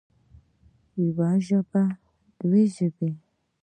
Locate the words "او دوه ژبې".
2.07-3.09